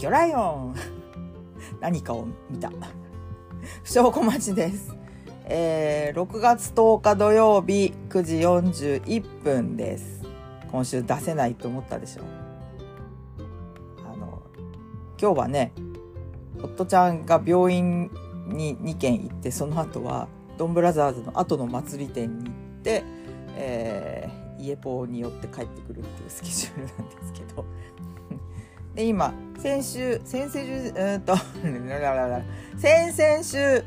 [0.00, 0.74] 魚ライオン
[1.78, 2.72] 何かを見た。
[3.84, 4.96] 不祥小町です。
[5.44, 10.22] えー、6月10日土曜日9時41分です。
[10.72, 12.22] 今週出せないと思ったでしょ。
[14.10, 14.42] あの、
[15.20, 15.74] 今日はね、
[16.62, 18.10] 夫ちゃんが病院
[18.46, 23.04] に2軒行って、その後はドンブラザーズの後の祭り店に行って、
[23.54, 27.66] えー、家ポによって帰ってくるっていうスケジュールなんですけど。
[28.94, 31.36] で、今、先週、先々週、うーんと、
[32.78, 33.84] 先々週、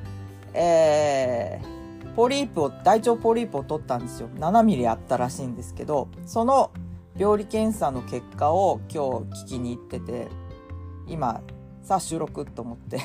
[0.53, 4.29] えー、ポリープを、大腸ポリープを取ったんですよ。
[4.39, 6.71] 7ミリあったらしいんですけど、その
[7.17, 10.27] 病理検査の結果を今日聞きに行ってて、
[11.07, 11.41] 今、
[11.81, 12.99] さあ収録と思って、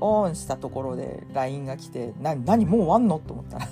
[0.00, 3.18] オンしたところで LINE が来て、な、何もう終わんの？
[3.18, 3.68] と思ったら、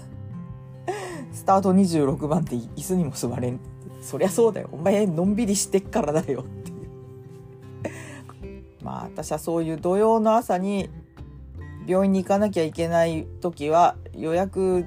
[1.33, 3.61] スタート26番って椅子にも座れん。
[4.07, 4.69] そりゃそうだよ。
[4.71, 8.65] お前のんびりしてっからだよっていう。
[8.85, 10.89] まあ私はそういう土曜の朝に
[11.89, 14.87] 病院に行かなきゃいけない時は予約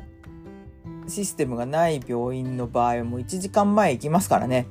[1.07, 4.67] システムがない病院の場合もう1時間前行きますからね。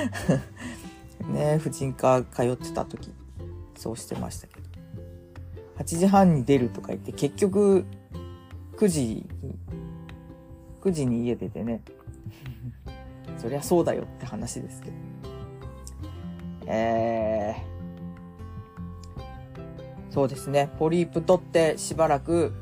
[1.32, 3.10] ね婦人科通ってた時
[3.74, 4.68] そうしてましたけど。
[5.78, 7.86] 8時半に出るとか言って結局
[8.76, 9.26] 9時に、
[10.82, 11.80] 9時に家出てね。
[13.38, 14.96] そりゃそうだよって話ですけど。
[16.66, 20.70] えー、そうですね。
[20.78, 22.52] ポリープ取ってしばらく、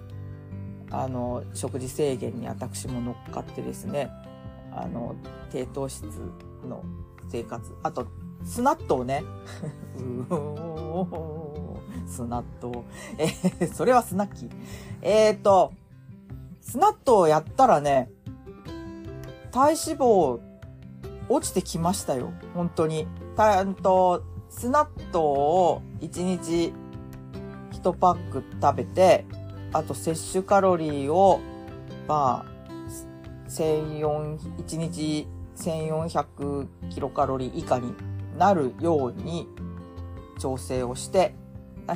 [0.90, 4.10] あの、食事制限に私も乗っかってですね、
[4.74, 5.14] あの、
[5.50, 6.02] 低糖質
[6.68, 6.82] の
[7.30, 7.74] 生活。
[7.82, 8.08] あと、
[8.44, 9.22] スナットをね、
[12.06, 12.84] スナット。
[13.18, 14.50] えーそれはスナッキー。
[15.02, 15.72] えーと、
[16.60, 18.10] スナットをやったらね、
[19.50, 20.40] 体脂肪
[21.32, 22.32] 落ちてきましたよ。
[22.54, 23.06] 本当に。
[23.36, 26.74] たんと、スナットを1日
[27.72, 29.24] 1パック食べて、
[29.72, 31.40] あと摂取カロリーを、
[32.06, 32.52] まあ、
[33.48, 37.94] 1400、1日1400キロカロリー以下に
[38.38, 39.48] なるように
[40.38, 41.34] 調整をして、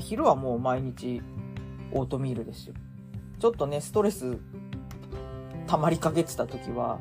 [0.00, 1.22] 昼はもう毎日
[1.92, 2.74] オートミールですよ。
[3.38, 4.38] ちょっとね、ストレス
[5.66, 7.00] 溜まりかけてた時は、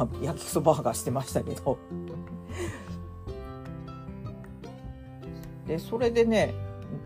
[0.00, 1.78] まあ、焼きそばがしてましたけど。
[5.66, 6.54] で、それでね、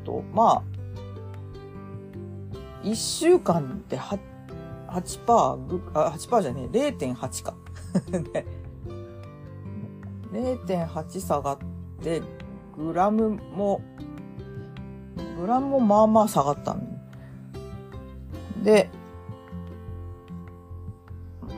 [0.00, 0.62] うんと、まあ、
[2.84, 4.19] 一週間で8、
[4.88, 7.55] 8%ぐ、あ、8%じゃねえ、0.8か。
[10.32, 11.59] ね0.8下がっ
[12.00, 12.22] て、
[12.76, 13.81] グラムも、
[15.41, 16.82] グラムもまあまあ下がったの。
[18.62, 18.88] で、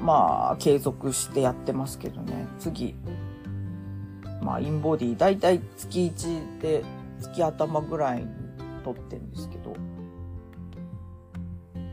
[0.06, 2.46] まあ、継続してやってますけどね。
[2.60, 2.94] 次。
[4.40, 6.84] まあ、インボディ、だいたい月1で、
[7.18, 8.28] 月頭ぐらいに
[8.84, 9.74] 取ってるんですけど。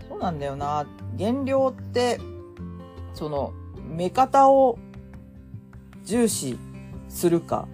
[0.07, 0.85] そうなんだよな。
[1.16, 2.19] 減量って、
[3.16, 3.51] その、
[3.84, 4.78] 目方を
[6.03, 6.59] 重視
[7.09, 7.68] するか、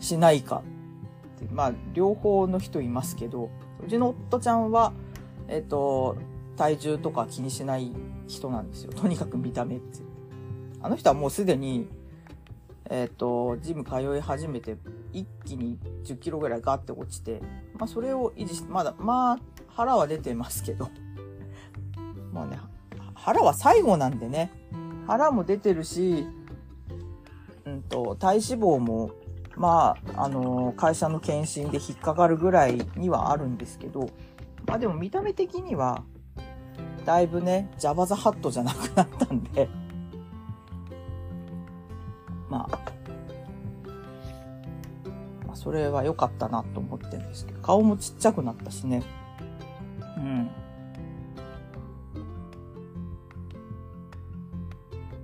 [0.00, 0.62] しないか。
[1.52, 3.50] まあ、両方の人いますけど、
[3.84, 4.94] うちの夫ちゃんは、
[5.46, 6.16] えっ、と、
[6.56, 7.92] 体重とか気にしない
[8.28, 8.92] 人なんですよ。
[8.92, 9.98] とにかく見た目って。
[10.80, 11.88] あの人はもうすでに、
[12.90, 14.76] えっ、と、ジム通い始めて、
[15.12, 17.40] 一気に10キロぐらいガーって落ちて、
[17.74, 20.88] まあそれを維持して、まだ、まあ、腹は出てますけど。
[22.32, 22.60] まあね、
[23.14, 24.52] 腹は最後なんでね。
[25.06, 26.26] 腹も出てるし、
[27.64, 29.10] うんと、体脂肪も、
[29.56, 34.10] まあ、あの会社の検診で引っかかるぐらいにはあるんですけど、
[34.66, 36.04] まあでも見た目的には、
[37.08, 39.66] だいぶね、ジャバザハットじゃなくなったんで、
[42.50, 42.78] まあ、
[45.46, 49.02] まあ、それは良かったなと思ってるんですけど、顔もちっちゃくなったしね。
[50.18, 50.50] うん。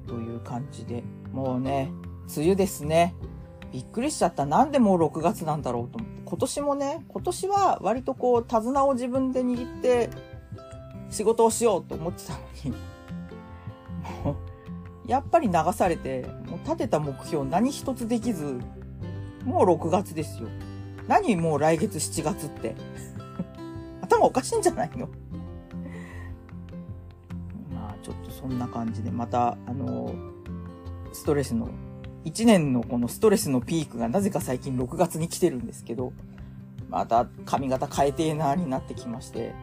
[0.07, 1.93] という感じで、もうね、
[2.35, 3.15] 梅雨ですね。
[3.73, 4.47] びっくりしちゃった。
[4.47, 6.23] なんでもう6月なんだろうと思って。
[6.25, 10.09] 今年もね、今年は割とこう、手綱を自分で握って、
[11.15, 12.71] 仕事をしようと思ってたのに、
[14.25, 18.59] もう、やっぱり流されて、もう立てた目標何一つできず、
[19.45, 20.49] もう6月ですよ。
[21.07, 22.75] 何もう来月7月って。
[24.03, 25.09] 頭おかしいんじゃないの？
[27.73, 30.13] まあちょっとそんな感じで、また、あの、
[31.13, 31.69] ストレスの、
[32.25, 36.13] 1年のこのストレスのピークがなぜか最近6月に来てるんですけど、
[36.89, 39.55] また髪型変えてえなになってきまして、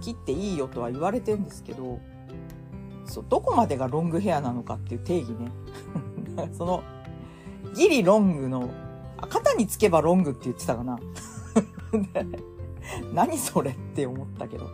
[0.00, 2.00] 切っていいよとは言われてんですけど、
[3.06, 5.50] そう、どこまでがロングヘアなのかっていう定義ね。
[6.56, 6.82] その、
[7.74, 8.70] ギリロングの、
[9.18, 10.98] あ肩につけばロングって言ってたかな。
[13.14, 14.70] 何それって思ったけど。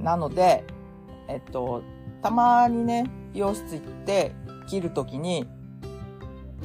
[0.00, 0.64] なので、
[1.28, 1.82] えっと、
[2.22, 4.34] たまにね、美容室行って
[4.68, 5.46] 切るときに、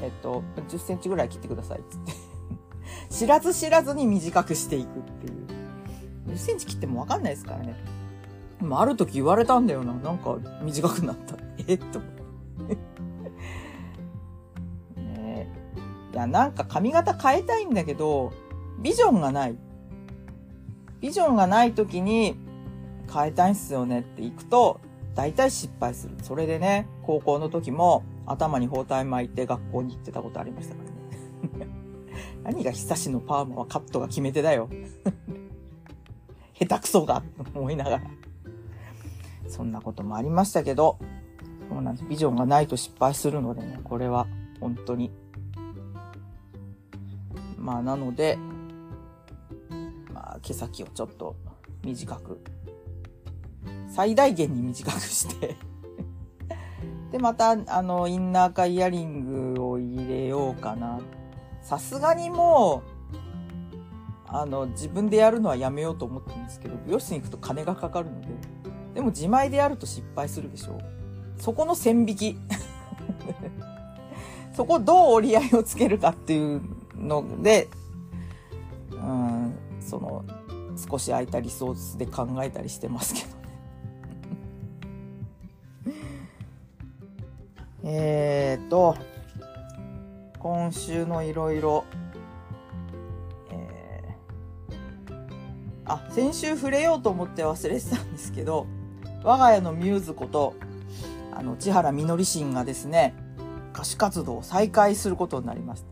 [0.01, 2.13] えっと、10センチぐらい切ってくださいっつって。
[3.09, 5.40] 知らず知らずに短くしていくっていう。
[6.31, 7.75] 10センチ切ってもわかんないですからね。
[8.59, 9.93] でもある時言われたんだよな。
[9.93, 11.35] なんか短くなった。
[11.67, 11.73] え？
[11.73, 11.99] っと。
[14.95, 15.47] ね
[16.13, 18.31] いや、なんか髪型変えたいんだけど、
[18.79, 19.55] ビジョンがない。
[21.01, 22.35] ビジョンがない時に
[23.11, 24.79] 変えたいんすよねって行くと、
[25.15, 26.15] 大体失敗する。
[26.21, 30.81] それでね、高校の時も頭に包帯巻いて学校に行ってたことありましたか
[31.59, 31.71] らね。
[32.43, 34.69] 何が久しのパーマはカットが決め手だよ。
[36.61, 37.23] 下手くそが、
[37.55, 38.01] 思いながら。
[39.47, 40.97] そんなこともありましたけど、
[41.69, 42.07] そうなんです。
[42.07, 44.27] ビジョンがないと失敗するのでね、これは
[44.59, 45.11] 本当に。
[47.57, 48.37] まあなので、
[50.13, 51.35] まあ毛先をちょっと
[51.83, 52.39] 短く、
[53.89, 55.57] 最大限に短くして
[57.11, 60.99] で、また、あの、インナーかイヤリングを入れようかな。
[61.61, 62.90] さすがにもう、
[64.33, 68.27] あの、自分でやるのはやめようと思ってるんですけど、美容室に行くと金がかかるので、
[68.95, 72.37] でも自前でやると失敗するでしょうそこの線引き。
[74.53, 76.61] そこどう折り合いをつけるかっていう
[76.95, 77.69] ので、
[78.91, 80.23] うん、その、
[80.89, 83.33] 少し空いたリソースで考えたりしてますけどね。
[87.83, 88.95] えっと、
[90.39, 91.83] 今週のいろいろ、
[95.91, 98.67] あ、先週触れようと思って忘れてたんですけど、
[99.23, 100.55] 我が家のミューズこと、
[101.33, 103.13] あの、千原みのりしんがですね、
[103.73, 105.87] 歌手活動を再開することになりました。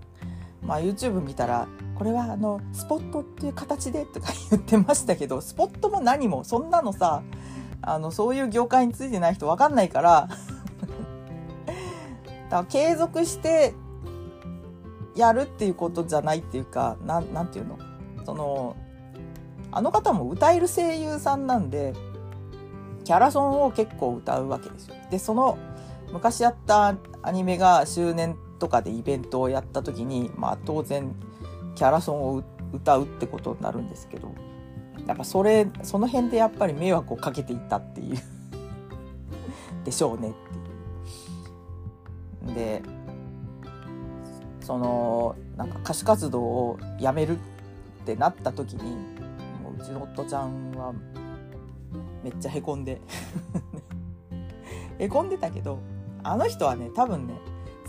[0.65, 7.23] まあ YouTube 見たら、これはあの、スポットっていう形でとか言ってましたけど、スポットも何も、そんなのさ、
[7.81, 10.27] あの、そういう業界についてない人わかんないから
[12.49, 13.73] だから継続して
[15.15, 17.77] やるっていうことじゃないっていうか、なん、なんていうの？
[18.25, 18.75] その、
[19.71, 21.93] あの方も歌える声優さんなんで、
[23.03, 24.95] キャラソンを結構歌うわけですよ。
[25.09, 25.57] で、その
[26.11, 31.15] 昔やったアニメが周年とかでイベントをやった時に、まあ当然
[31.75, 32.43] キャラソンを
[32.73, 34.33] 歌うってことになるんですけど、
[35.07, 38.17] やっぱそれ、その辺でやっぱり迷惑をかけていったっていう
[39.85, 40.33] でしょうねっ
[42.45, 42.55] ていう。
[42.55, 42.81] で、
[44.61, 47.39] その、なんか歌手活動をやめるっ
[48.05, 49.08] てなった時に、
[49.79, 50.93] うちの夫ちゃんは
[52.23, 52.99] めっちゃへこんで
[54.99, 55.79] へこんでたけど、
[56.23, 57.35] あの人はね、多分ね、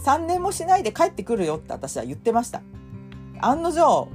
[0.05, 2.63] 3年もしないで帰ってくるよって私は言ってました。
[3.41, 4.09] 案の定、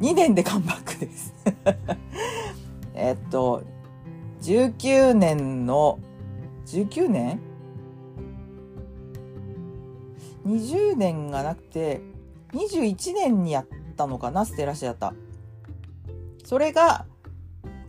[0.00, 1.34] 2年でカムバックです
[2.94, 3.62] えっと、
[4.42, 5.98] 19年の、
[6.66, 7.40] 19年
[10.46, 12.02] ?20 年がなくて、
[12.52, 13.66] 21年にやっ
[13.96, 15.14] たのかな、ステラシアタ。
[16.48, 17.04] それが、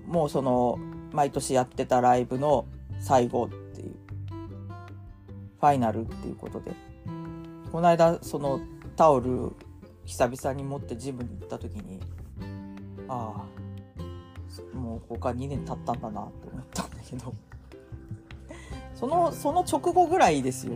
[0.06, 0.78] もうその、
[1.14, 2.66] 毎年やってたライブの
[3.00, 3.96] 最後っていう、
[5.62, 6.74] ファイナルっていうことで、
[7.72, 8.60] この間その
[8.98, 9.56] タオル
[10.04, 12.02] 久々に持ってジムに行った時に、
[13.08, 13.46] あ
[14.76, 17.34] あ、もうここから2年経ったんだなって思ったんだけど、
[18.94, 20.74] その、その直後ぐらいですよ。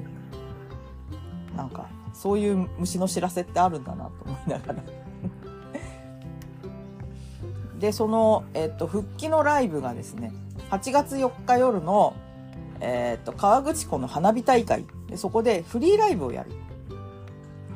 [1.54, 5.03] なんか、そういう虫の知らせってあるんだなと思いながら。
[7.80, 10.32] で、その、えっと、復帰のライブがですね、
[10.70, 12.14] 8月4日夜の、
[12.80, 16.52] えっと、河口湖の花火大会で、そこでフリーライブをやる。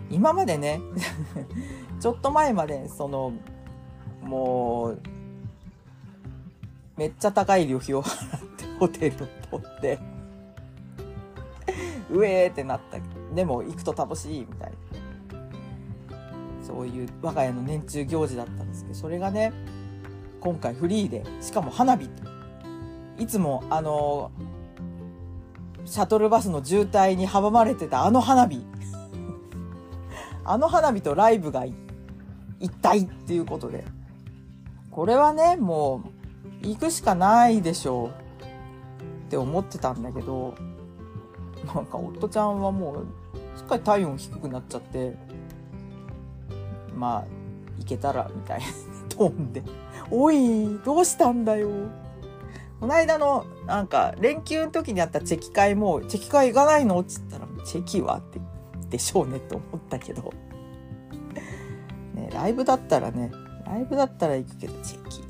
[0.10, 0.80] 今までね、
[2.00, 3.34] ちょっと前まで、その、
[4.24, 5.02] もう、
[6.96, 9.28] めっちゃ高い旅費を払って ホテルを
[9.60, 10.00] 取って、
[12.10, 12.98] うえーってなった。
[13.36, 14.78] でも行くと楽しいみたいな。
[16.64, 19.54] そういう我が家の年中行事だったんですけど、それがね、
[20.40, 22.10] 今回フリーで、しかも花火。
[23.18, 24.32] いつもあの、
[25.86, 28.66] シャトルバスの渋滞に阻まれてたあの花火。
[30.44, 31.66] あの花火とライブが
[32.60, 33.86] 一体っていうことで。
[34.92, 36.04] これはね、も
[36.64, 38.10] う、行くしかないでしょう
[39.28, 40.56] って思ってたんだけど、
[41.66, 45.16] なんか夫ちゃんはもう、しっかり体温低くなっちゃって、
[46.96, 47.26] まあ、
[47.78, 48.66] 行けたら、みたいな、
[49.10, 49.62] 飛んで。
[50.12, 51.70] おい、どうしたんだよ。
[52.80, 58.40] この間のなんか連休の時にあったチェキ会も「チェキ会行かないの?」っつったら「チェキは?」って
[58.90, 60.32] でしょうねと思ったけど、
[62.14, 63.32] ね、ライブだったらね
[63.66, 65.24] ライブだったら行くけどチェキ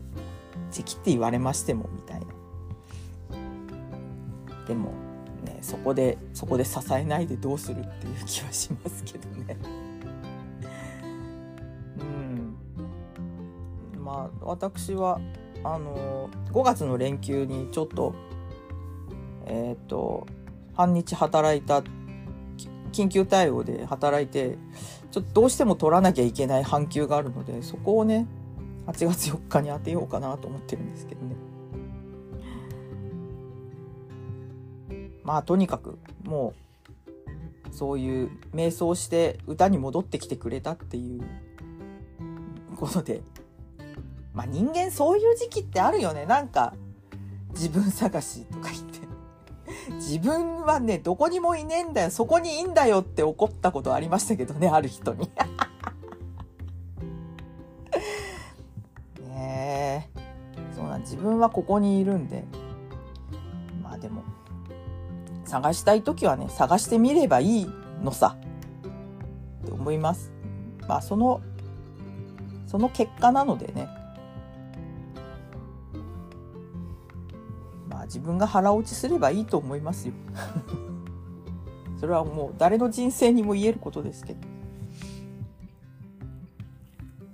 [0.71, 2.25] チェキって言われましてもみたいな
[4.67, 4.91] でも
[5.45, 9.57] ねそこでそこで支えないでどうするっていう気はしますけどね
[14.07, 15.19] まあ私は
[15.65, 18.15] あの5月の連休にちょっと
[19.45, 20.25] えっ、ー、と
[20.73, 21.83] 半日働いた
[22.93, 24.57] 緊急対応で働いて
[25.11, 28.27] ちょっとどうしても取らなきゃいけない半休があるのでそこをね
[28.85, 31.35] 8月4日に当てようかなと思ってるんですけどね。
[35.25, 36.53] まあとにかくも
[37.69, 41.21] うそういう瞑想して歌に戻ってきてくれたっていう
[42.77, 43.21] ことで
[44.37, 46.75] まあ人間そういう時期ってあるよねなんか
[47.53, 49.07] 自分探しとか言って
[49.95, 55.29] 自分はね、どこにもいねえんだよ、そこにいいんだよって怒ったことありましたけどね、ある人に。
[59.27, 60.19] ねえ。
[60.75, 62.45] そうなん、自分はここにいるんで。
[63.83, 64.23] まあでも、
[65.45, 67.69] 探したい時はね、探してみればいい
[68.03, 68.37] のさ。
[69.63, 70.31] って思います。
[70.87, 71.41] まあその、
[72.67, 73.87] その結果なのでね。
[78.27, 80.13] 分が腹落ちすればいいと思いますよ。
[81.99, 84.39] それはもう誰の人生にも言えることですけど。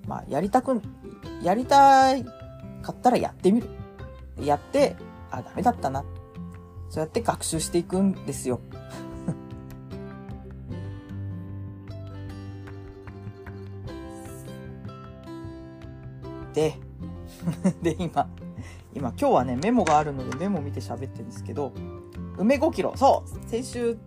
[0.08, 0.82] まあ、やりたく、
[1.42, 2.14] やりた
[2.82, 3.68] かったらやってみる。
[4.40, 4.96] やって、
[5.32, 6.06] あ、ダメだったな。
[6.90, 8.62] そうやって学習していくんですよ。
[16.54, 16.78] で、
[17.82, 18.28] で、今、
[18.96, 21.74] 今今日はねメモがあるのでメモ見て喋ってるんですけど
[22.38, 22.94] 梅5キロ。
[22.96, 23.98] そう先週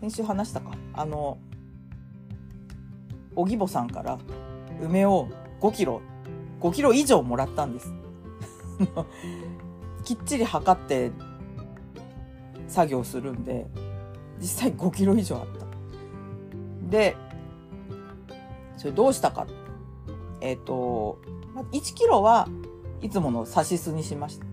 [0.00, 0.72] 先週話したか。
[0.94, 1.38] あの
[3.34, 4.18] おぎぼさんから
[4.80, 5.28] 梅を
[5.60, 6.00] 5キロ
[6.60, 7.92] 5キロ以上もらったんです。
[10.04, 11.10] きっちり測って
[12.68, 13.66] 作業するんで
[14.38, 15.66] 実際5キロ以上あった。
[16.90, 17.16] で
[18.76, 19.46] それどうしたか。
[20.40, 21.18] えっ、ー、と
[21.72, 22.48] 1キロは
[23.02, 24.46] いつものサシスにしました。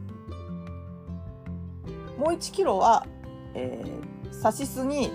[2.18, 3.06] もう1キロは、
[3.54, 5.12] えー、サシスに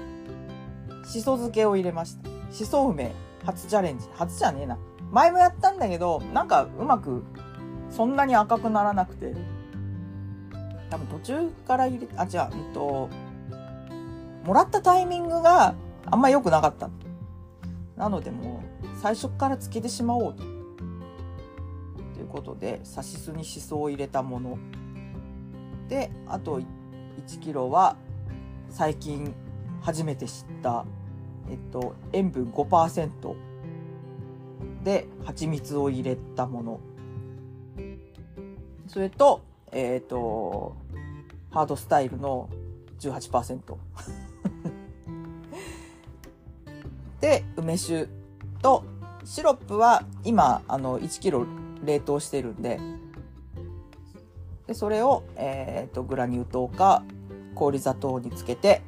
[1.06, 2.28] しそ漬けを入れました。
[2.52, 3.12] しそ梅
[3.44, 4.06] 初チャレンジ。
[4.14, 4.78] 初じゃねえな。
[5.10, 7.22] 前もやったんだけど、なんかうまく
[7.90, 9.34] そんなに赤くならなくて、
[10.90, 13.08] 多分途中から入れ、あ、違う、うんと、
[14.44, 15.74] もらったタイミングが
[16.06, 16.90] あんま良くなかった。
[17.96, 20.57] なのでもう最初からつけてしまおうと。
[22.28, 24.58] ことでさしすにしそを入れたもの。
[25.88, 26.64] であと1
[27.40, 27.96] キロは
[28.70, 29.34] 最近
[29.80, 30.84] 初めて知った、
[31.50, 33.34] えっと、塩分5%
[34.84, 36.80] で蜂蜜を入れたもの。
[38.86, 39.42] それと
[39.72, 40.76] えっ、と
[41.50, 42.48] ハードスタイルの
[43.00, 43.76] 18%
[47.20, 48.08] で梅酒
[48.62, 48.84] と
[49.24, 51.46] シロップは今あの1キロ
[51.88, 52.78] 冷凍してるんで、
[54.66, 57.02] でそれを、え、ー、と、グラニュー糖か
[57.54, 58.82] 氷砂糖につけて、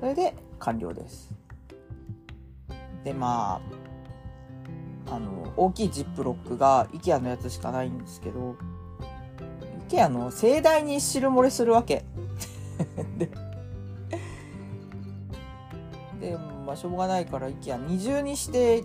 [0.00, 1.32] それで完了です。
[3.04, 3.60] で、ま
[5.08, 8.56] あ、あの、大きいジップロックが IKEA のやつしかないんですけど、
[9.88, 12.04] IKEA の盛大に汁漏れするわけ。
[13.16, 13.30] で、
[16.20, 18.82] で、まあ、しょうがないから IKEA 二重にして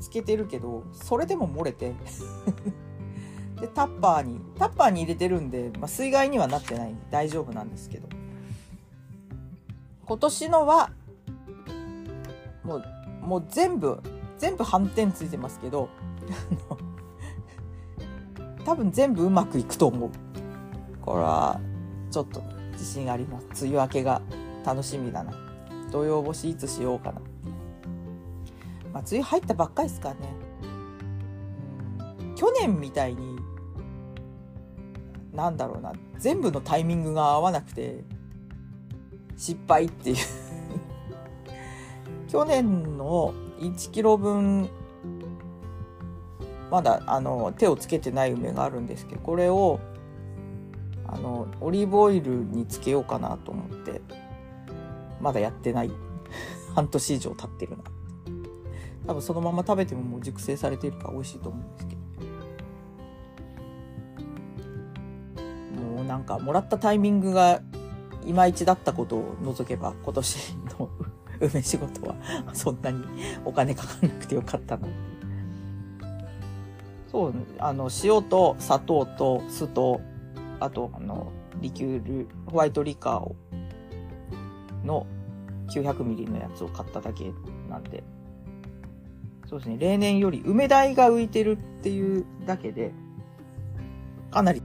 [0.00, 1.94] つけてるけど、それでも漏れて
[3.60, 8.08] で、タッパーに、タッパーに入れてるんで、まあ、水害にはなってない大丈夫なんですけど。
[10.06, 10.90] 今年のは、
[12.64, 12.84] もう、
[13.20, 14.00] もう全部、
[14.38, 15.90] 全部反転ついてますけど、
[18.64, 20.10] 多分全部うまくいくと思う。
[21.02, 21.60] これは、
[22.10, 22.42] ちょっと
[22.72, 23.66] 自信あります。
[23.66, 24.22] 梅雨明けが
[24.64, 25.32] 楽しみだな。
[25.92, 27.20] 土曜干しいつしようかな。
[28.92, 30.34] まあ、梅雨入ったばっかりですからね。
[32.36, 33.38] 去年みたいに、
[35.32, 38.02] なんだろうな、全部のタイミングが合わなくて、
[39.36, 40.16] 失敗っていう
[42.28, 44.68] 去年の1キロ分、
[46.70, 49.80] まだあの手をつけてない梅があるんですけど、これを
[51.06, 54.00] あのオリーブオイルにつけようかなと思って、
[55.20, 55.90] まだやってない。
[56.74, 57.84] 半年以上経ってるな。
[59.10, 61.96] 多分そのまま食べてももう熟成されているから美味しいと思うんですけ
[65.74, 67.60] どもうなんかもらったタイミングが
[68.24, 70.88] いまいちだったことを除けば今年の
[71.40, 72.14] 梅仕事は
[72.52, 73.02] そんなに
[73.44, 74.86] お金かかんなくてよかったな。
[77.10, 80.00] そう、あの、塩と砂糖と酢と、
[80.60, 83.34] あと、あの、リキュール、ホワイトリカーを、
[84.84, 85.06] の
[85.74, 87.32] 900ミリのやつを買っただけ
[87.68, 88.04] なんで、
[89.50, 92.92] そうですね、例年より梅鯛が浮いてるっていうだけで、
[94.30, 94.62] かなり。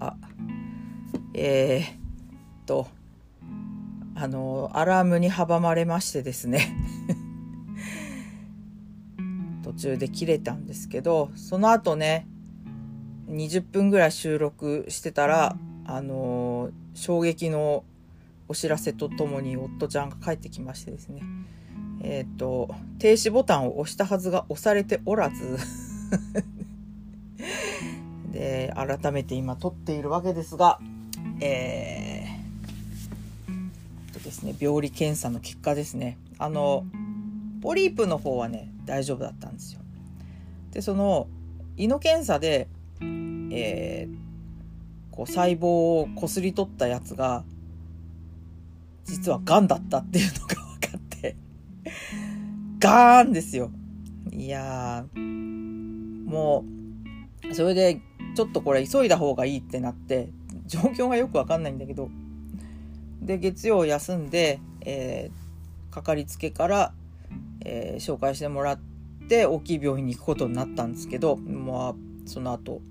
[0.00, 0.16] あ
[1.34, 1.88] えー、っ
[2.64, 2.88] と、
[4.14, 6.74] あの、アラームに阻まれましてですね。
[9.62, 12.26] 途中で切れたんですけど、その後ね、
[13.28, 17.84] 20分ぐらい収録してたら、あの衝撃の
[18.48, 21.22] お知らせとともに夫ちゃんが帰ってきましてですね、
[22.02, 25.58] えっ、と、停止ボタンを押したはずが押されておらず
[28.32, 30.80] で、改めて今撮っているわけですが、
[31.40, 36.18] えー、とですね、病理検査の結果ですね。
[36.38, 36.84] あの、
[37.62, 39.80] ポリープの方はね、大丈夫だったんですよ。
[40.72, 41.28] で、その、
[41.76, 42.68] 胃の検査で、
[43.56, 47.44] えー、こう細胞をこすり取ったやつが、
[49.04, 51.36] 実は癌だったっていうのが分かって、
[52.78, 53.70] ガーンですよ。
[54.32, 56.64] いやも
[57.48, 58.00] う、それで、
[58.34, 60.28] ちょっとこれ急いだ方がいいってなって、
[60.66, 62.10] 状況がよくわかんないんだけど
[63.22, 66.92] で月曜休んで、えー、かかりつけから、
[67.64, 68.80] えー、紹介してもらっ
[69.28, 71.94] て大きい病院に行くことになったんですけどまあ
[72.26, 72.82] その後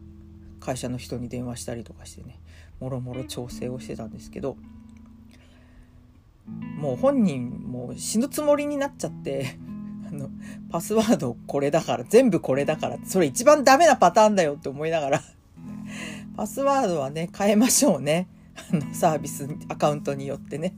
[0.65, 2.39] 会社の人に電話したりとかしてね
[2.79, 4.57] もろもろ調整をしてたんですけど
[6.77, 9.57] もう本人も死ぬつもりになっちゃって
[10.07, 10.29] あの
[10.69, 15.21] パスワードこれだから全部これだからそれ一番ダメなパターンだよって思いながら
[16.35, 18.27] パスワードはね、変えましょうね。
[18.71, 20.75] あの、サービス、アカウントによってね。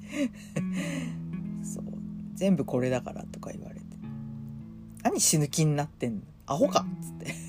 [1.63, 1.83] そう。
[2.35, 3.85] 全部これだからとか言われて。
[5.03, 6.21] 何死ぬ気になってんの？
[6.45, 7.46] アホかっつって。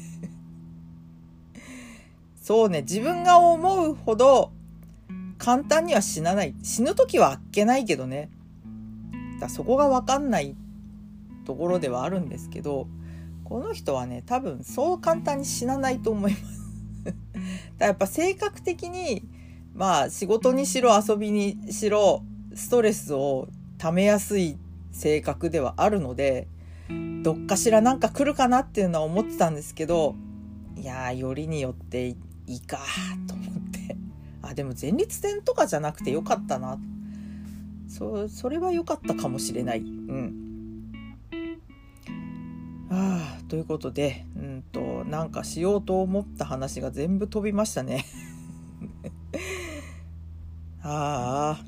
[2.48, 4.52] そうね、自分が思うほど
[5.36, 6.54] 簡単には死なない。
[6.62, 8.30] 死ぬ時はあっけないけどね。
[9.38, 10.56] だそこがわかんない
[11.44, 12.88] ところではあるんですけど、
[13.44, 16.44] この人はね、多分そう簡単に死なないと思います。
[17.76, 19.28] だやっぱ性格的に
[19.74, 24.56] まあ仕事にしろ遊びにしろストレスをためやすい
[24.90, 26.48] 性格ではあるので
[27.22, 30.14] どっかしらなんか来るかなっていうのは思ってたんですけど
[30.76, 32.16] いやよりによって
[32.48, 32.78] いいか
[33.26, 33.96] と思って。
[34.42, 36.78] あでも前立腺とかじゃなくてよかったな。
[37.88, 39.80] そそれは良かったかもしれない。
[39.80, 40.48] うん。
[42.90, 48.04] ああということでうんとなんかしようと思った話が全部飛びましたね。
[50.82, 51.60] あ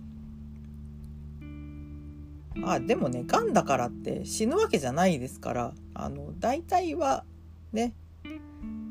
[2.62, 7.24] ああでもねがんだからって死ぬわけじゃないですからあの大体は
[7.72, 7.92] ね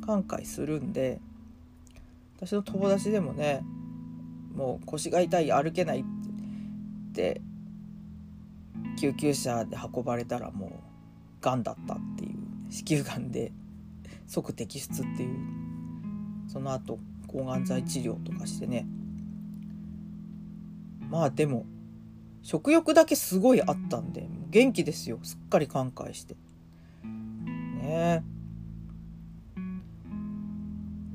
[0.05, 1.19] 寛解するんで
[2.41, 3.65] 私の友達でもね
[4.55, 6.03] もう腰が痛い歩けないっ
[7.13, 7.41] て
[8.97, 13.51] 救急車で運ばれたらもうがんだったっていう子宮がんで
[14.25, 15.37] 即摘出っていう
[16.47, 18.87] その後抗がん剤治療とかしてね。
[21.09, 21.65] まあでも
[22.41, 25.19] 食欲だけすごいあったんで元気ですよ。
[25.23, 26.35] すっかり寛解して。
[27.03, 28.23] ね。
[28.23, 28.39] え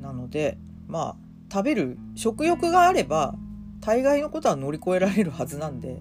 [0.01, 1.17] なのでまあ
[1.53, 3.37] 食べる食欲があれば
[3.81, 6.01] 大概のことは乗り越えられるはずなんで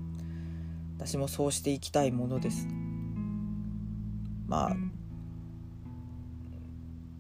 [0.98, 2.68] 私もそうしていきたいものです。
[4.48, 4.76] まあ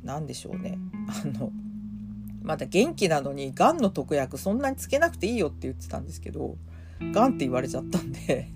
[0.03, 0.77] 何でしょうね。
[1.07, 1.51] あの
[2.41, 6.57] まだ元気なのにがんの特約そんなにつけなくていいよって言ってたんですけど
[7.13, 8.49] がんって言われちゃったんで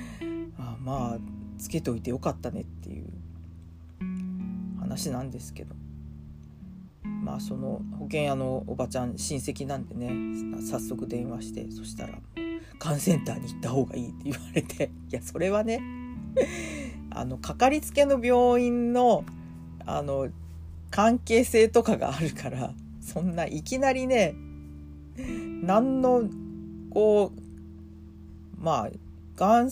[0.58, 1.18] あまあ
[1.58, 3.06] つけといてよかったねっていう
[4.80, 5.74] 話なんですけど。
[7.26, 12.20] まあその保険屋のおばちゃん親戚なんでね早速電話してそしたら
[12.78, 15.80] 「がんセンターに行った方がいい」って言われて いやそれはね
[17.10, 19.24] あのかかりつけの病院の
[19.84, 20.28] あの
[20.92, 24.36] 関係性とかがあるからそんないきなりね
[25.62, 26.22] 何の
[26.90, 28.90] こうまあ
[29.34, 29.70] がん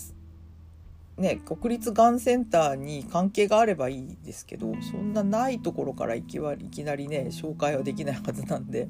[1.16, 8.88] ね国立がんセンターに関係があればいいですけどそんなないところからいきいきなりね紹介はできないはずなんで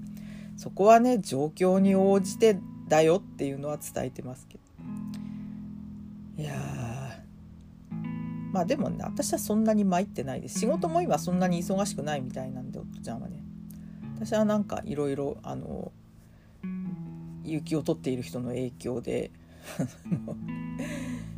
[0.57, 2.59] そこはね状況に応じて
[2.89, 4.65] だよっていうのは伝えてますけど。
[6.37, 6.55] いや
[8.53, 10.61] まあでもね私はそんなに参ってないです。
[10.61, 13.43] 仕事も今そんなに忙しくないみたいなんで夫ちゃんはね。
[14.17, 15.91] 私はなんかいろいろあの
[17.45, 19.31] 有給を取っている人の影響で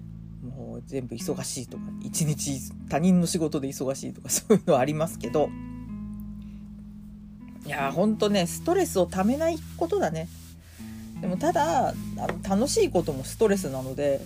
[0.57, 5.51] もう全部忙しいとか一日他人の仕事で忙しいとかそういうのはありますけど。
[7.67, 10.29] いやほんとねストレスをためないことだね。
[11.21, 14.21] でもただあの楽しいこともストレスなので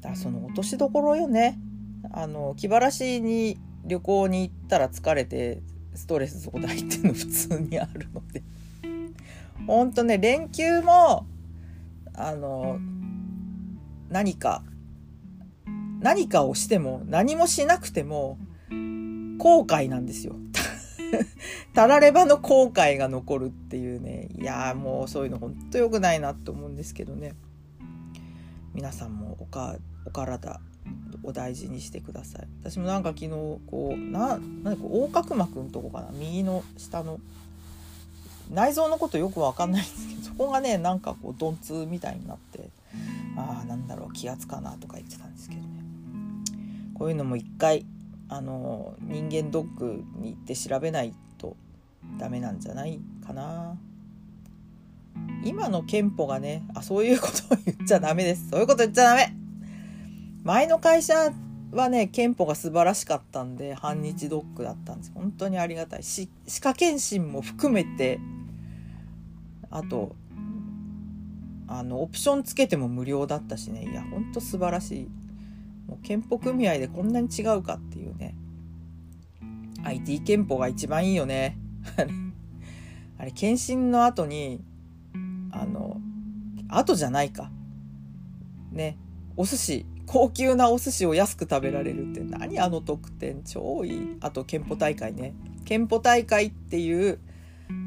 [0.00, 1.58] だその落としどころよね。
[2.10, 5.60] あの気晴らしに旅行に行ったら疲れて
[5.94, 8.42] ストレス増大っていうの普通にあるので。
[9.66, 11.24] ほんとね連休も
[12.14, 12.80] あの
[14.12, 14.62] 何か
[16.00, 18.38] 何かをしても何もしなくても
[19.38, 20.36] 後悔なんですよ。
[21.74, 24.28] たらればの後悔が残るっていうね。
[24.38, 27.34] いやもうそういうのほんと良くないなと思うんですけどね。
[28.74, 30.60] 皆さんもおかお体
[31.22, 32.48] お大事にしてください。
[32.62, 36.10] 私もなんか昨日こうな何か横隔膜のとこかな。
[36.12, 37.20] 右の下の
[38.50, 42.68] 内臓のことよく分かんないんですけどそこがねなんかこう鈍痛みたいになって
[43.36, 45.66] ああなんだろう気圧かなとか言ってたんですけどね。
[46.94, 47.86] こういうのも一回
[48.28, 51.56] あの人間ドックに行って調べないと
[52.18, 53.76] ダメなんじゃないかな。
[55.44, 58.50] 今の憲法がねあそういうことを言っちゃダメです。
[58.50, 59.34] そういうこと言っちゃダメ。
[60.44, 61.32] 前の会社
[61.72, 66.02] はね憲法が素晴らしかったんで半日ドックだったんです本当にありがたい。
[66.02, 68.20] し歯科検診も含めて
[69.70, 70.14] あと
[71.66, 73.90] あのオプションつけても無料だったしね。
[73.90, 75.08] いやほんと素晴らしい。
[75.88, 78.34] もう憲法組合でこんなに違うかっていうね。
[79.82, 81.56] IT 憲法が一番いいよね。
[83.18, 84.62] あれ検診の後に
[85.50, 85.98] あの
[86.68, 87.50] 後じゃないか。
[88.70, 88.98] ね。
[89.36, 94.16] お寿司高級なお寿司を安く食べられるって何あの特典超いい。
[94.20, 95.34] あと憲法大会ね。
[95.64, 97.18] 憲法大会っていう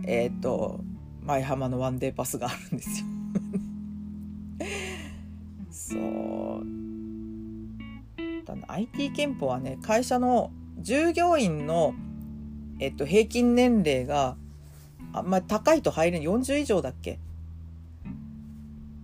[0.08, 0.80] えっ、ー、と
[1.22, 3.06] 舞浜のワンデーパスがあるんですよ。
[5.70, 6.66] そう。
[8.44, 11.94] だ IT 憲法はね会社の従業員の、
[12.80, 14.36] えっと、平均年齢が
[15.14, 17.20] あんまり高いと入れない40以上だっけ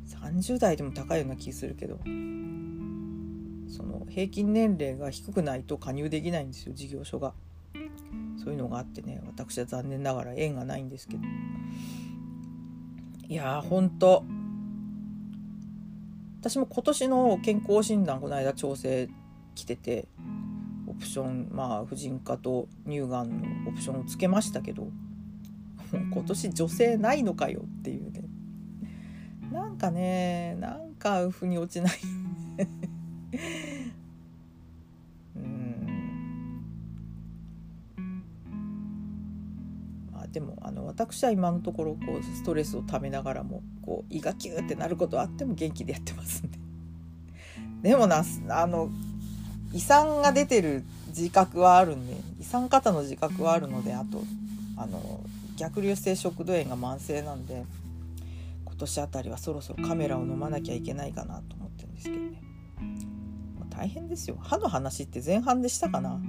[0.09, 1.99] ？30代でも高いような気するけど
[3.71, 7.33] その平均年齢が低くないと加入できないんですよ事業所が。
[8.43, 11.23] そういうのがあってね私は残念ながら縁がないんですけど。
[13.27, 14.23] いやーほんと。
[16.41, 19.09] 私も今年の健康診断この間調整
[19.53, 20.07] 来てて
[20.87, 24.89] オプションまあ婦人科と乳がんのオプションをつけましたけど
[25.91, 28.23] 今年女性ないのかよっていうね。
[29.51, 31.99] なんかねなんか腑に落ちない。
[35.35, 36.65] うん。
[40.11, 46.59] まあでもあの私は今のところこうストレスをためながらもこう胃がキューってなることはあっても元気でやってますんで
[47.89, 48.89] でもなあの
[49.73, 54.23] 胃酸が出てる自覚はあるんで胃酸過多の自覚はあるのであと
[54.77, 55.21] あの
[55.57, 57.63] 逆流性食道炎が慢性なんで
[58.65, 62.40] 今年あたりはそろそろカメラを飲まなきゃいけないかなと思ってるんですけどね。
[63.81, 64.37] 大変ですよ。
[64.39, 66.21] 歯の話って前半でしたかな？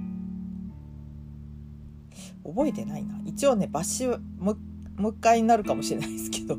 [2.43, 3.13] 覚えてないな。
[3.25, 4.57] 一応ね抜歯も
[4.97, 6.57] もう一回になるかもしれないですけど。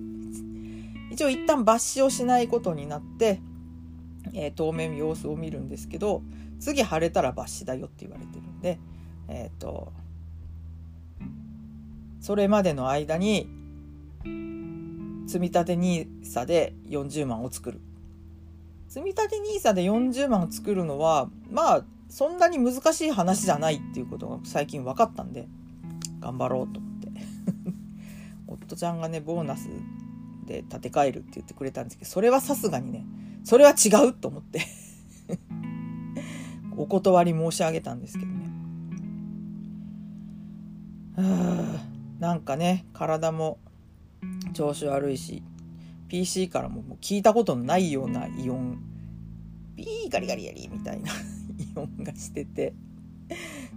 [1.10, 3.40] 一応一旦抜歯をしないことになって、
[4.34, 6.22] えー、当面様子を見るんですけど
[6.58, 8.80] 次晴れたら抜歯だよって言われてるんで
[9.28, 9.92] えっ、ー、と
[12.20, 13.48] それまでの間に
[15.28, 17.80] 積立 NISA で40万を作る。
[18.94, 25.48] 積立 NISA で40万作るのはまあそんなに難しい話じゃないっていうことが最近分かったんで
[26.20, 27.08] 頑張ろうと思って。
[28.46, 29.68] 夫ちゃんがねボーナス
[30.46, 33.04] で建て替えるって言ってくれたんですけどそれはさすがにね
[33.42, 34.60] それは違うと思って。
[36.76, 38.50] お断り申し上げたんですけどね。
[42.20, 43.58] なんかね体も
[44.52, 45.42] 調子悪いし
[46.14, 48.78] PC からももう聞いたことのないようなイオン。
[49.74, 51.10] ビーガリガリガリみたいな
[51.58, 52.72] イオンがしてて。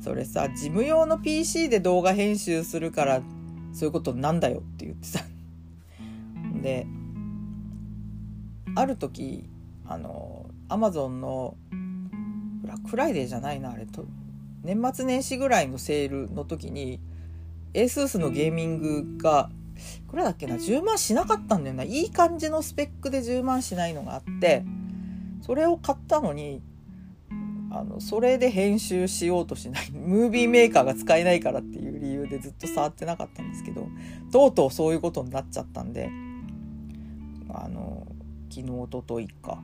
[0.02, 3.24] それさ事務用の PC で動画編集するから
[3.74, 5.24] そういうことなんだよって言ってた。
[6.62, 6.86] で
[8.76, 9.50] ある時
[9.86, 11.56] あのアマゾンの
[12.62, 14.06] ブラックフライデーじゃないなあれと
[14.64, 17.00] 年末年始ぐらいのセールの時に
[17.74, 21.84] ASUS のゲーミングがいくらだっけな10万しなかったんだよな。
[21.84, 24.64] いい感じのスペックで10万しないのがあって
[25.42, 26.62] それを買ったのに
[27.70, 29.92] あのそれで編集しようとしない。
[29.94, 33.88] ムービーメーカーが使えないからっていう理由でずっと触ってなかったんですけど
[34.32, 36.10] とうとうそういうことになっちゃったんで
[37.50, 38.08] あの
[38.50, 39.62] 昨日おとといか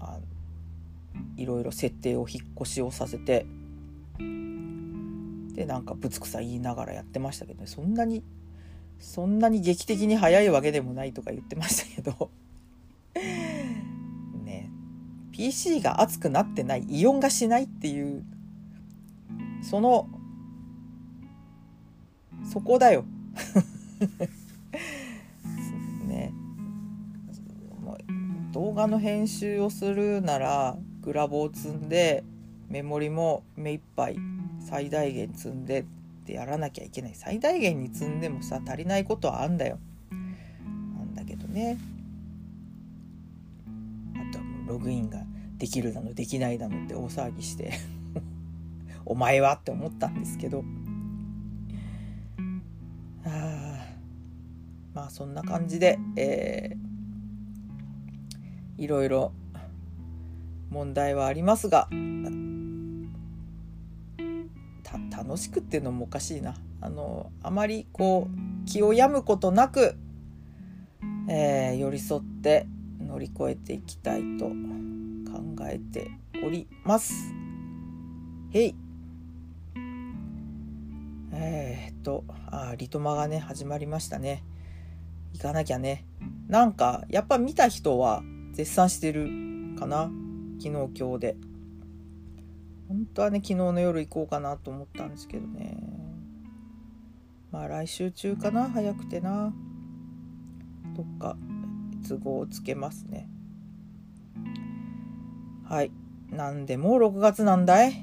[0.00, 0.18] あ
[1.36, 3.46] いろいろ設定を引っ越しをさせて
[5.54, 8.22] でなんかぶつくさ言いながらやってましたけど、ね、そんなに
[8.98, 12.30] そんなに劇的に早いわけでもないとか言ってましたけど。
[15.32, 18.22] PC が熱くなってないイオンがしないっていう
[19.62, 20.08] その
[22.44, 23.04] そこだよ。
[26.06, 26.32] ね。
[28.52, 32.22] 動画の編集をするならグラボを積んで
[32.68, 34.16] メモリも目いっぱい
[34.64, 35.84] 最大限積んでっ
[36.24, 37.12] てやらなきゃいけない。
[37.14, 39.78] 最大限に積んでもさ足りないことはあんだよ。
[40.10, 41.78] なんだけどね。
[44.14, 45.24] あとはログインが
[45.58, 47.72] できるだのできないだのって大騒ぎして。
[49.04, 50.64] お前はって思ったんですけど。
[53.24, 53.96] あ
[54.94, 59.32] まあそんな感じで、えー、いろいろ
[60.70, 61.88] 問題はありますが
[65.32, 69.96] 楽しくっていうのもおかしいなあのあまりこう気を病むことなく、
[71.26, 72.66] えー、寄り添って
[73.00, 74.52] 乗り越えていきたいと考
[75.70, 76.10] えて
[76.44, 77.32] おります。
[78.52, 78.74] へい。
[81.32, 84.44] えー、っと、あ、リトマがね、始まりましたね。
[85.32, 86.04] 行かなきゃね。
[86.48, 89.30] なんか、やっぱ見た人は絶賛してる
[89.78, 90.10] かな。
[90.60, 91.51] 昨日、今日で。
[92.92, 95.78] 本当はね、昨日の夜行こうかなと思ったんですけどね。
[97.50, 99.52] まあ来週中かな、早くてな。
[100.94, 101.36] どっか
[102.06, 103.30] 都合をつけますね。
[105.64, 105.90] はい。
[106.30, 107.94] なんでもう6月なんだい？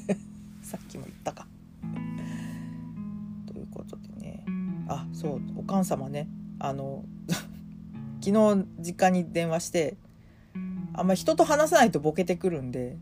[0.62, 1.46] さっきも言ったか。
[3.46, 4.44] ということでね。
[4.88, 6.28] あ、そう、おかん様ね。
[6.58, 7.04] あの、
[8.24, 9.98] 昨日実家に電話して、
[10.94, 12.96] あんま人と話さないとボケてくるんで、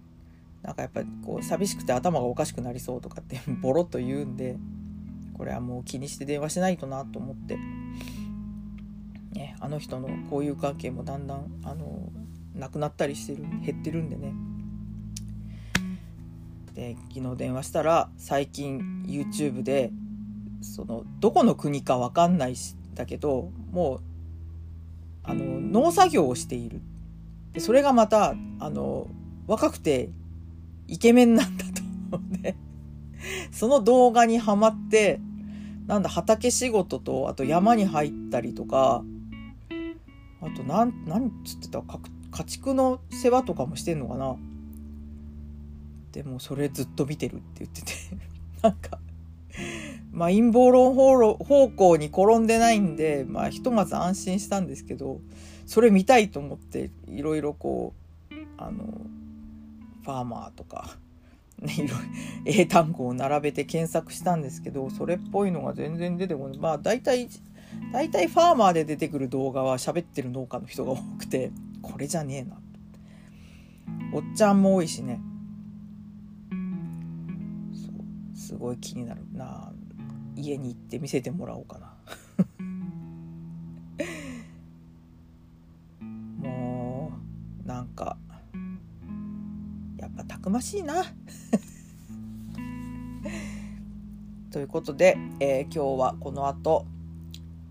[0.62, 4.58] なんかやっぱこう寂しくて頭がおかしくなりそうとかって ボロッと言うんで、
[5.34, 7.58] これはもう気にして電話しないとなと思って、
[9.32, 12.12] ね、あの人の交友関係もだんだんあの
[12.54, 14.32] なくなったりしてる減ってるんでね。
[16.74, 19.92] で昨日電話したら最近 YouTube で
[20.62, 24.00] そのどこの国か分かんないしだけどもう
[25.24, 26.80] あの農作業をしている。
[27.52, 29.08] でそれがまたあの
[29.46, 30.10] 若くて
[30.92, 31.70] イケメンなんだと
[32.18, 32.54] 思って
[33.50, 35.20] その動画にはまって
[35.86, 39.02] なんだ畑仕事とあと山に入ったりとか
[40.42, 44.36] あとなん何つってた家畜の世話とかもしてんのかな。
[46.12, 47.92] でもそれずっと見てるって言ってて。
[48.62, 48.98] なんか
[50.12, 55.20] まあ陰謀論方向に転んでないんでまあひとまず安心したんですけど
[55.64, 57.94] それ見たいと思っていろいろこ
[58.30, 58.84] うあの
[60.02, 60.96] ファーマーとか、
[61.58, 61.94] ね、いろいろ
[62.44, 66.58] 英単語を並べて検索したんですけどそれっぽいのが全然出てこない。
[66.58, 67.28] まあ大体
[67.92, 72.58] 大体ファーマーで出てくる動画は喋ってる農家の人が多くてこれじゃねえな。
[74.12, 75.20] おっちゃんも多いしね。
[77.72, 79.22] そうすごい気になる。
[79.32, 79.72] な
[80.36, 81.91] 家に行って見せてもらおうかな。
[90.42, 91.04] くましいな。
[94.50, 96.84] ということで、えー、今日はこの後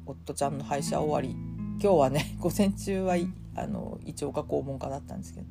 [0.05, 1.35] 夫ちゃんの歯医者終わり。
[1.81, 3.15] 今日はね 午前中は
[3.55, 5.47] あの胃腸科肛門科だったんですけど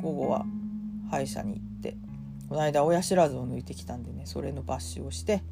[0.00, 0.46] 午後は
[1.10, 1.96] 歯医者に行って
[2.48, 5.42] この間親知らずを抜いてきたんでねそれの抜歯をして、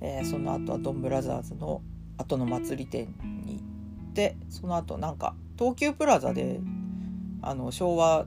[0.00, 1.80] えー、その後はドンブラザーズの
[2.18, 3.06] 後の祭り店
[3.46, 3.62] に行
[4.10, 6.60] ってその後なんか東急プラザで
[7.40, 8.26] あの昭和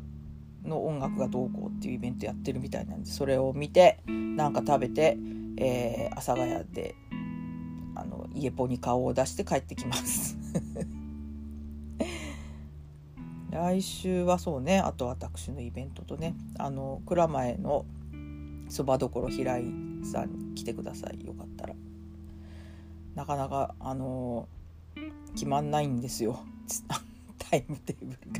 [0.65, 5.17] の音楽がどうこうっていうイベントやってるみたいなんでそれを見てなんか食べて、
[5.57, 6.95] えー、阿佐ヶ谷で
[7.95, 10.37] あの家ポに顔を出して帰ってきます。
[13.51, 17.85] 来週はそうねあと私のイベントとねあの蔵前の
[18.69, 19.65] そばどころ平井
[20.03, 21.25] さんに来てください。
[21.25, 21.75] よかったら。
[23.15, 24.47] なかなかあの
[25.33, 26.39] 決まんないんですよ。
[27.37, 28.39] タイムテーブルが。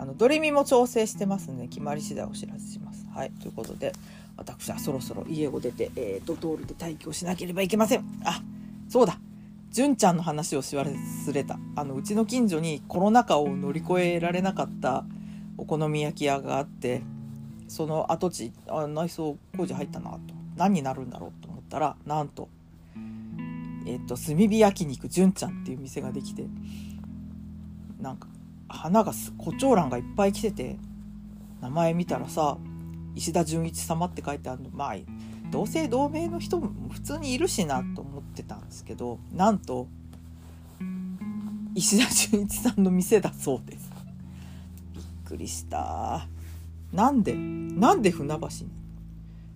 [0.00, 3.06] あのドレミも調整してますんで決まり次第お知らせします。
[3.14, 3.92] はいということで
[4.38, 8.04] 私はそろそろ家を出て、えー、ドトールで待機をしなければいけません。
[8.24, 8.40] あ
[8.88, 9.20] そうだ。
[9.70, 11.58] 純ちゃんの話をし忘れた。
[11.76, 15.04] あのうちの近所にコロナ禍を乗り越えられなかった
[15.58, 17.02] お好み焼き屋があって
[17.68, 20.18] その跡地あ内装工事入ったなと。
[20.56, 22.48] 何になるんだろうと思ったらなんと
[23.84, 26.46] えっと炭火焼肉純ちゃんっていう店ができて
[28.00, 28.29] なんか
[28.72, 30.78] 花が胡蝶蘭がいっぱい来てて
[31.60, 32.56] 名前見たらさ
[33.14, 34.70] 石田純一様って書いてあるの。
[34.72, 34.94] まあ
[35.50, 39.88] 同姓同名の人も普通にいるしなと思ってたんですけどなんと
[41.74, 43.90] 石田純一さんの店だそうです。
[44.94, 46.26] びっくりした。
[46.92, 48.46] なんでなんで船橋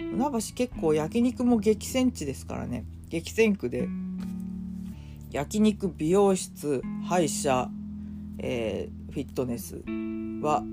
[0.01, 0.11] に？
[0.11, 2.85] 船橋結構焼肉も激戦地ですからね。
[3.09, 3.89] 激戦区で
[5.31, 7.69] 焼肉美容室歯医者、
[8.39, 9.77] えー、フィットネス
[10.43, 10.65] は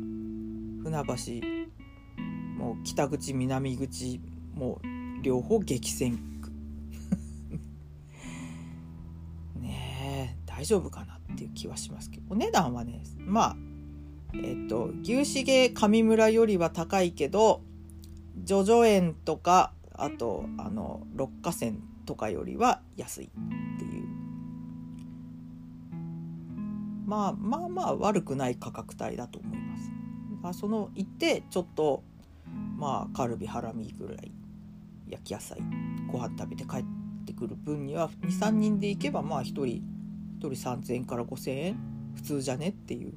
[0.81, 1.13] 船橋
[2.57, 4.19] もう北口南口
[4.55, 6.51] もう両方激戦区。
[9.61, 12.23] ねえ大丈夫かなっていう気はしますけど。
[12.31, 13.57] お値段はねまあ
[14.33, 17.61] えっと牛重上村よりは高いけど
[18.47, 23.29] 叙々苑とかあとあの六花線とかよりは安いっ
[23.77, 24.00] ていう
[27.11, 29.91] まあまあまあ悪くない価格帯だと思います。
[30.43, 32.03] あその行ってちょっと
[32.77, 34.31] まあカルビハラミぐらい
[35.09, 35.59] 焼き野菜
[36.09, 36.85] ご飯食べて帰っ
[37.25, 39.81] てくる分には23人で行けばまあ1人1
[40.39, 41.77] 人3,000円から5,000円
[42.15, 43.11] 普通じゃねっていう、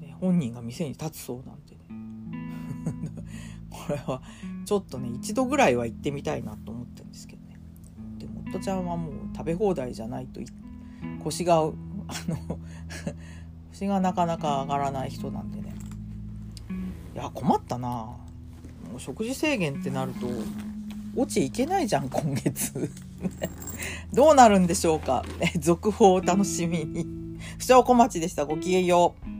[0.00, 1.82] ね、本人が店に立つそうなんでね。
[3.68, 4.22] これは
[4.64, 7.60] ちょっとね一度ぐらいは行ってみたいなと思ってるんですけどね。
[8.16, 10.40] でも夫ちゃんはもう食べ放題じゃないと
[11.24, 11.74] 腰があの
[13.72, 15.74] 腰がなかなか上がらない人なんでね。
[17.14, 17.88] いや困ったな。
[17.88, 18.18] も
[18.96, 20.26] う食事制限ってなると
[21.16, 22.90] 落ちいけないじゃん今月。
[24.12, 25.24] どうなるんでしょうか。
[25.58, 27.06] 続報を楽しみに。
[27.58, 28.44] 不祥小町でした。
[28.46, 29.37] ごきげんよう。